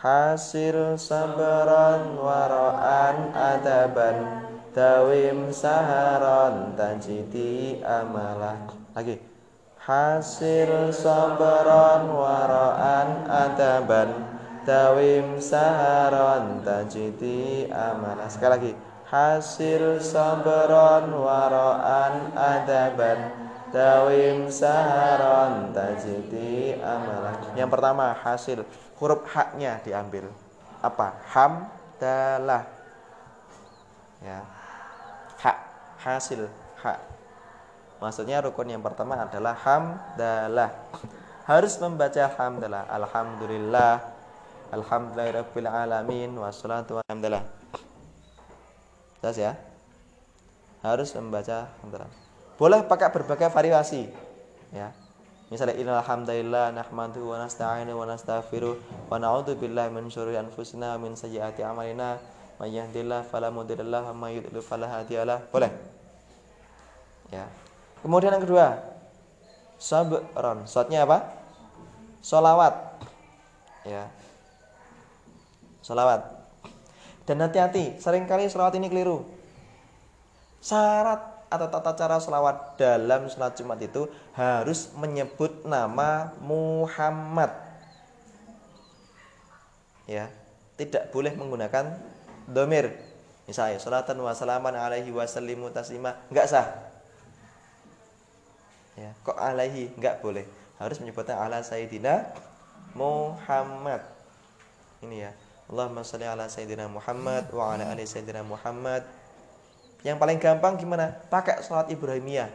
[0.04, 4.44] hasil sabaran waraan adaban
[4.76, 9.24] dawim saharon tanjiti amalah lagi
[9.80, 14.28] hasil sabaran waraan adaban
[14.68, 18.72] dawim saharon tanjiti amalah sekali lagi
[19.08, 23.32] hasil sabaran waraan adaban
[23.72, 28.68] dawim saharon tanjiti amalah yang pertama hasil
[29.04, 30.32] huruf haknya diambil.
[30.80, 31.12] Apa?
[31.36, 32.64] Hamdalah.
[34.24, 34.48] Ya.
[35.44, 35.58] Hak
[36.00, 36.48] hasil
[36.80, 37.00] hak.
[38.00, 40.72] Maksudnya rukun yang pertama adalah hamdalah.
[41.44, 42.88] Harus membaca hamdalah.
[42.88, 44.00] Alhamdulillah.
[44.72, 47.44] Alhamdulillahirabbil alamin wassalatu wassalamu
[49.20, 49.52] Jelas ya?
[50.80, 52.08] Harus membaca hamdalah.
[52.56, 54.08] Boleh pakai berbagai variasi.
[54.72, 54.96] Ya.
[55.54, 58.74] Misalnya innal hamdalillah nahmadu wa nasta'inu wa nastaghfiru
[59.06, 62.18] wa na'udzu billahi min syururi anfusina wa min sayyiati a'malina
[62.58, 65.46] may yahdihillahu fala mudhillalah wa may yudlil fala hadiyalah.
[65.54, 65.70] Boleh.
[67.30, 67.46] Ya.
[68.02, 68.82] Kemudian yang kedua,
[69.78, 70.66] sabron.
[70.66, 71.22] Shotnya apa?
[72.26, 72.74] Solawat.
[73.86, 74.10] Ya.
[75.86, 76.34] Solawat.
[77.30, 79.22] Dan hati-hati, sering kali solawat ini keliru.
[80.66, 87.54] Syarat atau tata cara selawat dalam sholat Jumat itu harus menyebut nama Muhammad.
[90.10, 90.34] Ya,
[90.76, 92.02] tidak boleh menggunakan
[92.50, 92.92] domir.
[93.46, 96.18] Misalnya, salatan wa salaman alaihi wa sallimu taslima.
[96.34, 96.68] Enggak sah.
[98.98, 99.94] Ya, kok alaihi?
[99.94, 100.46] Enggak boleh.
[100.82, 102.28] harus menyebutkan ala sayyidina
[102.92, 104.04] Muhammad
[105.04, 105.32] ini ya
[105.68, 109.04] Allahumma sholli ala sayyidina Muhammad wa ala ali sayyidina Muhammad
[110.04, 111.16] yang paling gampang gimana?
[111.32, 112.52] Pakai salat Ibrahimiyah.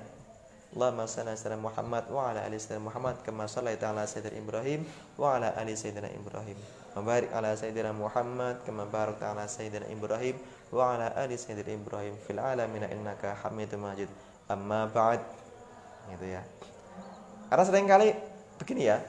[0.76, 4.84] Allahumma sholli ala Muhammad wa ala ali sayyidina Muhammad kama shallaita ala sayyidina Ibrahim
[5.16, 6.58] wa ala ali sayyidina Ibrahim.
[6.92, 10.37] Mabarik ala sayyidina Muhammad kama barakta ala sayyidina Ibrahim
[10.68, 14.12] wa ala ali sayyidina Ibrahim fil alamin innaka Hamidum Majid.
[14.44, 15.24] Amma ba'd.
[16.12, 16.44] Gitu ya.
[17.48, 18.12] Karena sering kali
[18.61, 19.00] begini ya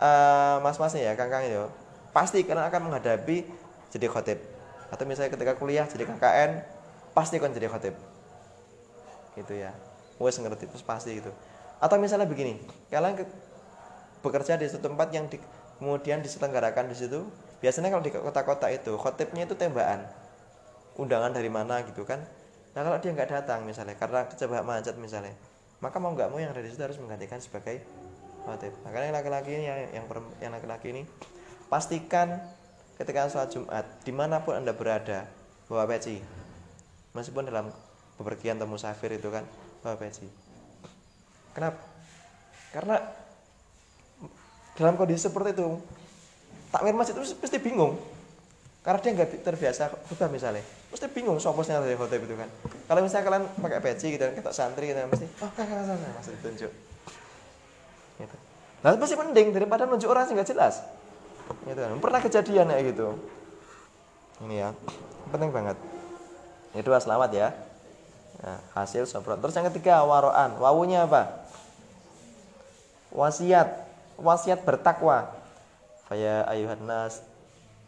[0.00, 1.68] uh, mas-masnya ya kang-kang itu
[2.10, 3.44] pasti kalian akan menghadapi
[3.92, 4.38] jadi khotib.
[4.90, 6.79] Atau misalnya ketika kuliah jadi KKN
[7.16, 7.94] pasti kan jadi khotib.
[9.36, 9.72] Gitu ya.
[10.20, 11.32] Wes ngerti terus pasti gitu.
[11.80, 12.60] Atau misalnya begini
[12.92, 13.24] kalian ke,
[14.20, 15.40] bekerja di satu tempat yang di,
[15.80, 17.24] kemudian diselenggarakan di situ
[17.64, 20.04] biasanya kalau di kota-kota itu khotibnya itu tembakan.
[21.00, 22.20] Undangan dari mana gitu kan.
[22.76, 25.32] Nah kalau dia nggak datang misalnya karena kecebak macet misalnya,
[25.80, 27.80] maka mau nggak mau yang ada di situ harus menggantikan sebagai
[28.44, 28.76] khotib.
[28.84, 30.06] Makanya laki-laki ini yang
[30.38, 31.02] yang laki-laki ini
[31.72, 32.38] pastikan
[33.00, 35.24] ketika sholat Jumat di mana pun anda berada
[35.70, 36.20] bawa peci,
[37.14, 37.70] meskipun dalam
[38.20, 39.42] bepergian atau musafir itu kan
[39.80, 40.28] bawa peci.
[41.56, 41.80] Kenapa?
[42.70, 42.96] Karena
[44.78, 45.68] dalam kondisi seperti itu
[46.70, 47.98] takmir masjid itu pasti bingung.
[48.80, 50.64] Karena dia nggak terbiasa khutbah misalnya.
[50.88, 52.48] Mesti bingung soposnya dari hotel itu kan.
[52.88, 56.32] Kalau misalnya kalian pakai peci gitu kan kita santri gitu mesti oh kakak sana masih
[56.40, 56.72] ditunjuk.
[58.20, 58.36] Gitu.
[58.80, 60.80] Nah pasti mending daripada nunjuk orang sih nggak jelas.
[61.66, 61.98] Gitu kan.
[61.98, 63.06] Pernah kejadian kayak gitu.
[64.48, 64.68] Ini ya
[65.28, 65.76] penting banget
[66.74, 67.48] itu selamat ya.
[68.40, 70.56] Nah, hasil sobrot terus yang ketiga waroan.
[70.56, 71.44] Wawunya apa?
[73.12, 73.68] Wasiat.
[74.16, 75.28] Wasiat bertakwa.
[76.08, 77.20] Faya ayuhan nas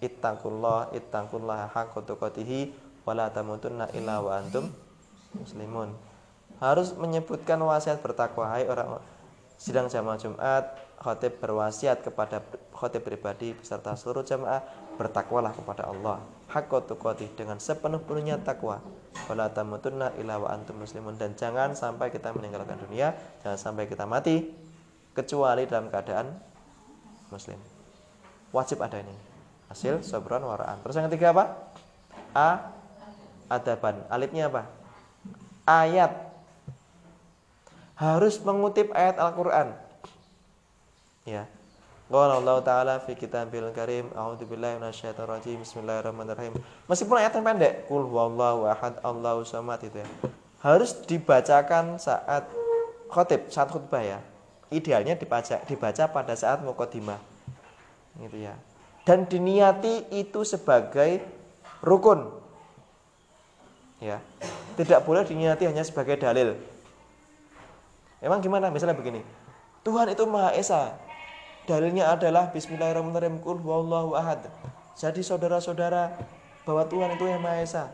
[0.03, 2.75] ittaqullah ittaqullah haqqa tuqatih
[3.07, 4.69] wala tamutunna illa wa antum
[5.39, 5.95] muslimun.
[6.61, 8.51] Harus menyebutkan wasiat bertakwa.
[8.51, 9.01] Hai orang
[9.57, 10.65] sidang jamaah Jumat,
[11.03, 14.63] khotib berwasiat kepada khotib pribadi beserta seluruh jamaah
[14.97, 16.23] bertakwalah kepada Allah.
[16.53, 18.85] Tuqatih dengan sepenuh-penuhnya takwa.
[19.25, 24.05] Wala tamutunna illa wa antum muslimun dan jangan sampai kita meninggalkan dunia, jangan sampai kita
[24.05, 24.53] mati
[25.17, 26.29] kecuali dalam keadaan
[27.33, 27.57] muslim.
[28.53, 29.17] Wajib ada ini.
[29.73, 30.85] Hasil sobron waraan.
[30.85, 31.45] Terus yang ketiga apa?
[32.37, 32.77] A
[33.49, 34.05] adaban.
[34.13, 34.69] Alifnya apa?
[35.65, 36.32] Ayat.
[38.03, 39.79] Harus mengutip ayat Al-Qur'an.
[41.23, 41.47] Ya.
[42.11, 45.63] Qala Allah taala fi kitabil karim, a'udzubillahi minasyaitonir rajim.
[45.63, 46.59] Bismillahirrahmanirrahim.
[46.91, 50.09] Meskipun ayatnya pendek, qul huwallahu ahad, Allahu samad itu ya.
[50.67, 52.51] Harus dibacakan saat
[53.07, 54.19] khotib, saat khutbah ya.
[54.75, 57.23] Idealnya dibaca dibaca pada saat mukadimah.
[58.19, 58.59] Gitu ya.
[59.07, 61.23] Dan diniati itu sebagai
[61.83, 62.31] rukun
[63.99, 64.23] ya
[64.79, 66.59] tidak boleh diniati hanya sebagai dalil
[68.23, 68.71] emang gimana?
[68.71, 69.21] Misalnya begini.
[69.83, 70.95] Tuhan itu maha esa.
[71.67, 73.43] Dalilnya adalah Bismillahirrahmanirrahim.
[73.43, 74.47] Kul wallahu ahad.
[74.95, 76.15] Jadi saudara-saudara
[76.63, 77.91] bahwa Tuhan itu yang maha esa.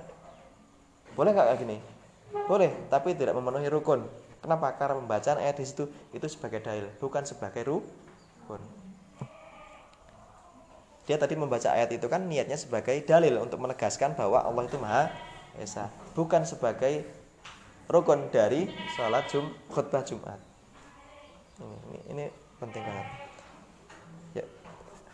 [1.17, 1.77] Boleh nggak kayak gini?
[2.47, 4.05] Boleh tapi tidak memenuhi rukun.
[4.38, 4.77] Kenapa?
[4.77, 8.62] Karena pembacaan ayat di situ itu sebagai dalil bukan sebagai rukun.
[11.09, 15.09] Dia tadi membaca ayat itu kan niatnya sebagai dalil untuk menegaskan bahwa Allah itu maha
[15.59, 17.03] Esa bukan sebagai
[17.88, 20.37] rukun dari sholat Jum khutbah Jumat.
[21.59, 22.24] Ini, ini,
[22.61, 23.07] penting banget.
[24.37, 24.44] Ya.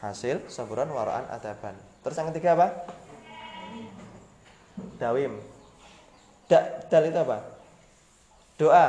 [0.02, 1.78] Hasil saburan waraan adaban.
[2.04, 2.68] Terus yang ketiga apa?
[5.00, 5.40] Dawim.
[6.50, 7.38] Da, dal itu apa?
[8.60, 8.86] Doa.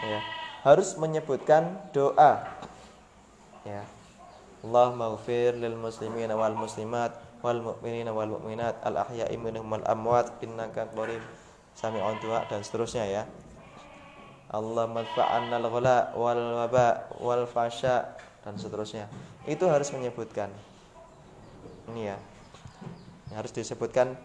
[0.00, 0.20] Ya.
[0.64, 2.46] Harus menyebutkan doa.
[3.66, 3.84] Ya.
[4.64, 10.34] Allah maghfir lil muslimin wal muslimat wal mu'minina wal mu'minat al ahya'i minhum wal amwat
[10.42, 11.22] innaka qarib
[11.78, 13.22] sami'un du'a dan seterusnya ya.
[14.50, 19.06] Allah madfa'anna al ghala wal waba wal fasha dan seterusnya.
[19.46, 20.50] Itu harus menyebutkan.
[21.94, 22.18] Ini ya.
[23.30, 24.18] Ini harus disebutkan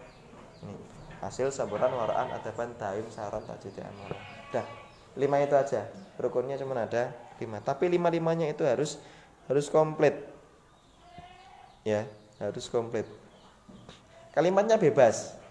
[0.66, 0.74] ini.
[1.22, 4.18] Hasil saburan waraan adaban taim saran tajid amara
[4.52, 4.66] dah
[5.14, 5.88] lima itu aja.
[6.18, 7.58] Rukunnya cuma ada lima.
[7.62, 8.98] Tapi lima limanya itu harus
[9.46, 10.14] harus komplit.
[11.86, 12.06] Ya
[12.38, 13.06] harus komplit.
[14.34, 15.43] Kalimatnya bebas.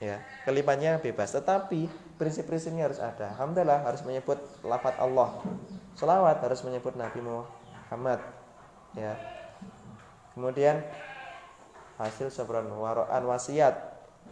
[0.00, 1.84] Ya, kalimatnya bebas, tetapi
[2.16, 3.36] prinsip-prinsipnya harus ada.
[3.36, 5.44] Alhamdulillah harus menyebut lafat Allah.
[5.92, 8.24] Selawat harus menyebut Nabi Muhammad.
[8.96, 9.20] Ya.
[10.32, 10.80] Kemudian
[12.00, 13.76] hasil sebron waroan wasiat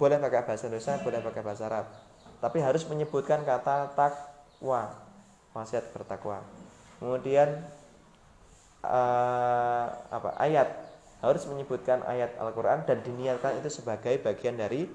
[0.00, 1.86] boleh pakai bahasa Indonesia, boleh pakai bahasa Arab.
[2.40, 4.88] Tapi harus menyebutkan kata takwa,
[5.52, 6.40] wasiat bertakwa.
[6.96, 7.60] Kemudian
[8.88, 10.68] uh, apa ayat
[11.20, 14.86] harus menyebutkan ayat Al-Quran dan diniatkan itu sebagai bagian dari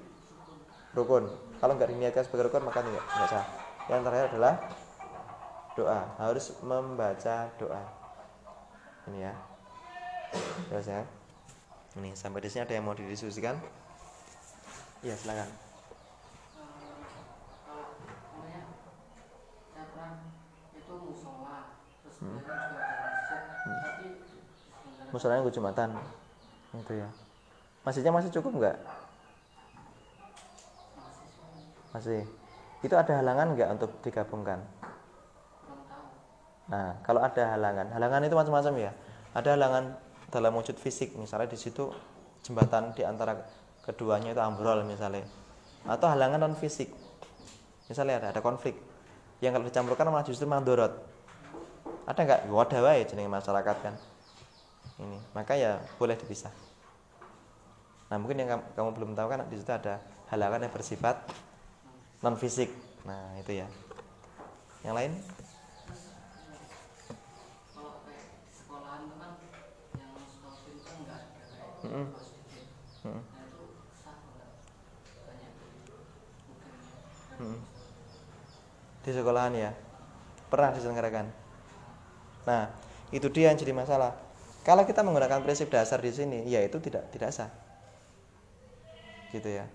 [0.94, 1.26] rukun.
[1.58, 3.46] Kalau nggak diniatkan sebagai rukun maka nggak, nggak sah.
[3.90, 4.54] Yang terakhir adalah
[5.74, 6.00] doa.
[6.22, 7.82] Harus membaca doa.
[9.10, 9.34] Ini ya.
[10.70, 11.02] Terus ya
[11.94, 13.54] ini sampai di sini ada yang mau didiskusikan?
[15.06, 15.50] Iya silakan.
[22.24, 22.40] Hmm.
[25.12, 25.92] musolanya gue jumatan
[26.74, 27.08] itu ya.
[27.84, 28.76] Masjidnya masih cukup nggak
[31.94, 32.26] masih.
[32.82, 34.60] Itu ada halangan nggak untuk digabungkan?
[36.68, 38.92] Nah kalau ada halangan halangan itu macam-macam ya.
[39.32, 39.84] Ada halangan
[40.28, 41.88] dalam wujud fisik misalnya di situ
[42.42, 43.38] jembatan di antara
[43.86, 45.24] keduanya itu ambrol misalnya.
[45.86, 46.90] Atau halangan non fisik
[47.86, 48.74] misalnya ada ada konflik.
[49.38, 51.14] Yang kalau dicampurkan malah justru mandorot
[52.04, 52.40] ada nggak?
[52.52, 53.94] Wadah wae masyarakat kan.
[55.00, 56.52] Ini maka ya boleh dipisah.
[58.12, 61.16] Nah mungkin yang kamu belum tahu kan di situ ada halangan yang bersifat
[62.24, 62.72] non fisik
[63.04, 63.68] nah itu ya
[64.80, 65.12] yang lain
[71.84, 73.20] Hmm.
[77.36, 77.60] Hmm.
[79.04, 79.70] Di sekolahan ya.
[80.48, 81.28] Pernah diselenggarakan.
[82.48, 82.72] Nah,
[83.12, 84.16] itu dia yang jadi masalah.
[84.64, 87.52] Kalau kita menggunakan prinsip dasar di sini, ya itu tidak tidak sah.
[89.28, 89.68] Gitu ya.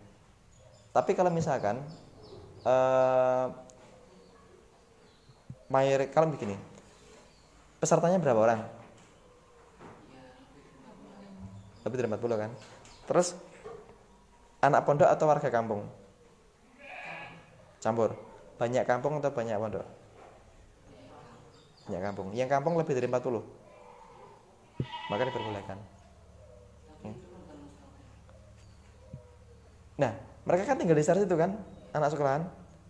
[0.89, 1.77] Tapi kalau misalkan
[2.65, 3.45] eh
[5.69, 6.55] mayor kalau begini.
[7.79, 8.61] Pesertanya berapa orang?
[11.79, 12.51] lebih dari 40 kan?
[13.07, 13.27] Terus
[14.59, 15.87] anak pondok atau warga kampung?
[17.79, 18.13] Campur.
[18.59, 19.87] Banyak kampung atau banyak pondok?
[21.87, 22.27] Banyak kampung.
[22.35, 23.59] Yang kampung lebih dari 40
[25.09, 25.77] maka diperbolehkan.
[27.01, 27.13] Ya.
[29.99, 30.11] nah
[30.45, 31.57] mereka kan tinggal di sana itu kan
[31.95, 32.43] anak sekolahan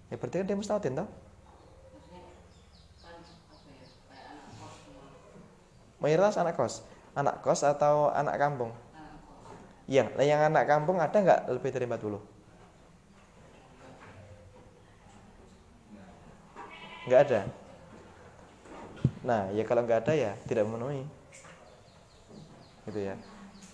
[0.09, 1.09] ya berarti kan dia mustahil toh
[5.99, 6.83] mayoritas anak kos
[7.17, 8.71] Anak kos atau anak kampung?
[9.89, 12.21] Iya, yang anak kampung ada nggak lebih dari 40?
[17.09, 17.41] Nggak ada.
[19.25, 21.03] Nah, ya kalau nggak ada ya tidak memenuhi.
[22.85, 23.19] Gitu ya.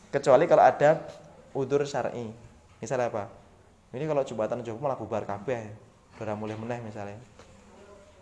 [0.10, 1.04] Kecuali kalau ada
[1.52, 2.32] udur syar'i.
[2.80, 3.28] Misalnya apa?
[3.96, 5.72] Ini kalau jembatan Joko malah bubar kabeh.
[6.20, 7.16] Barang mulai meneh misalnya.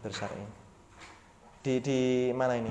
[0.06, 0.46] Udur syar'i.
[1.66, 2.00] Di di
[2.30, 2.70] mana ini?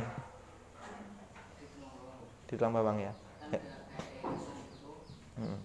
[2.53, 3.09] di tulang bawang ya.
[3.49, 3.61] ya.
[5.41, 5.57] Hmm.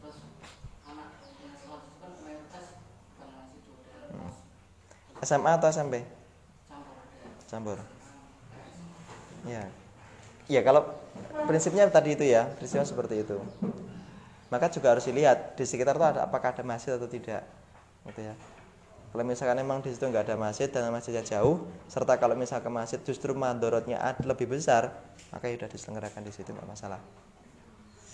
[4.15, 4.31] Hmm.
[5.19, 6.07] SMA atau SMP?
[7.51, 7.75] Campur.
[9.43, 9.67] Ya.
[10.47, 10.87] Ya kalau
[11.43, 13.35] prinsipnya tadi itu ya, prinsipnya seperti itu.
[14.47, 17.43] Maka juga harus dilihat di sekitar itu ada apakah ada masjid atau tidak.
[18.07, 18.35] Gitu ya.
[19.11, 22.99] Kalau misalkan memang di situ nggak ada masjid dan masjidnya jauh, serta kalau misalkan masjid
[23.01, 24.93] justru mandorotnya lebih besar,
[25.31, 26.99] maka sudah diselenggarakan di situ nggak masalah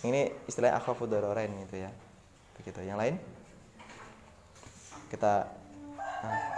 [0.03, 1.91] ini istilah akhafu dararain itu ya
[2.59, 3.15] begitu yang lain
[5.07, 5.47] kita
[6.21, 6.52] nah.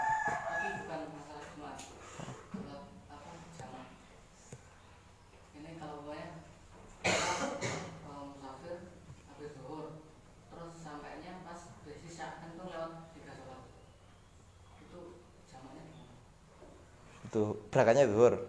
[17.36, 18.39] Itu berangkatnya zuhur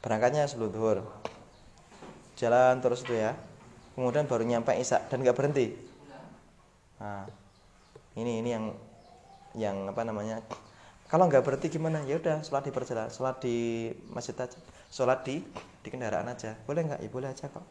[0.00, 0.98] berangkatnya sebelum duhur.
[2.40, 3.36] Jalan terus itu ya.
[3.92, 5.76] Kemudian baru nyampe isak dan nggak berhenti.
[6.96, 7.28] Nah
[8.16, 8.64] ini ini yang
[9.52, 10.40] yang apa namanya?
[11.04, 12.00] Kalau nggak berhenti gimana?
[12.08, 14.56] Ya udah sholat di perjalanan sholat di masjid aja.
[14.88, 15.44] Sholat di
[15.84, 16.56] di kendaraan aja.
[16.64, 17.04] Boleh nggak?
[17.04, 17.64] Ya boleh aja kok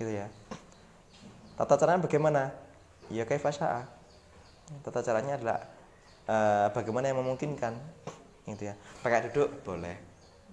[0.00, 0.26] gitu ya.
[1.60, 2.42] Tata caranya bagaimana?
[3.12, 4.00] Ya kayak fasya'a
[4.78, 5.58] tata caranya adalah
[6.30, 7.74] uh, bagaimana yang memungkinkan
[8.46, 8.74] gitu ya.
[9.02, 9.98] Pakai duduk boleh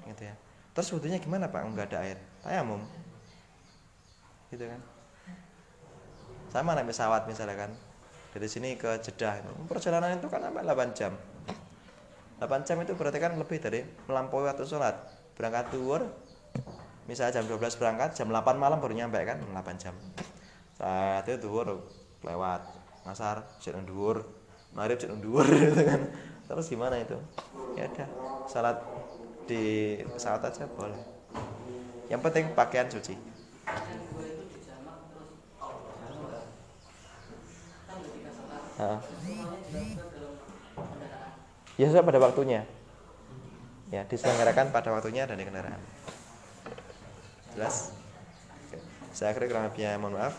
[0.10, 0.34] gitu ya.
[0.74, 1.62] Terus wudhunya gimana pak?
[1.70, 2.18] Nggak ada air.
[2.42, 2.82] Tayamum.
[4.50, 4.82] Gitu kan?
[6.50, 7.72] Sama naik pesawat misalnya kan.
[8.34, 11.14] Dari sini ke Jeddah perjalanan itu kan sampai 8 jam.
[12.38, 14.94] 8 jam itu berarti kan lebih dari melampaui waktu sholat.
[15.34, 16.06] Berangkat duhur
[17.08, 19.96] misalnya jam 12 berangkat jam 8 malam baru nyampe kan 8 jam.
[20.78, 21.88] Saat itu duhur
[22.22, 22.62] lewat.
[23.08, 24.28] Ngasar jadi duhur.
[24.76, 26.12] Maghrib jadi duhur gitu kan.
[26.48, 27.18] Terus gimana itu?
[27.80, 28.08] Ya udah
[28.46, 28.78] salat
[29.48, 31.00] di pesawat aja boleh.
[32.12, 33.16] Yang penting pakaian suci.
[41.78, 42.62] Ya sudah pada waktunya.
[43.88, 45.80] Ya, diselenggarakan pada waktunya dan di kendaraan.
[47.57, 47.93] Jelas?
[49.13, 50.35] Saya akhiri kurang lebihnya mohon maaf.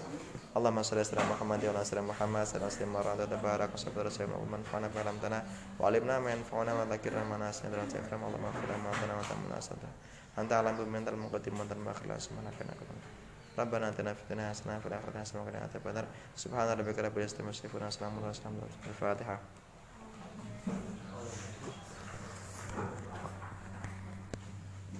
[0.53, 4.37] Allahumma salli ala Muhammad wa ala Muhammad sallallahu alaihi wasallam wa tabarak wa sabara sayyidina
[4.37, 5.39] wa man fa'ana bi alamtana
[5.81, 9.25] wa alimna ma yanfa'una wa dzakirna ma nasina wa takram Allahumma khira ma tana wa
[9.25, 9.89] tamna sada
[10.37, 12.65] anta alam bi mental muqaddim wa muakhir subhanaka
[13.53, 16.05] ربنا اتنا في الدنيا حسنه وفي الاخره حسنه وقنا عذاب النار
[16.35, 19.39] سبحان ربك رب العزه عما يصفون وسلام على المرسلين الفاتحه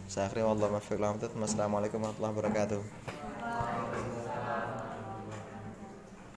[0.08, 1.20] Saya akhiri wallahualam.
[1.44, 2.80] Assalamualaikum warahmatullahi wabarakatuh.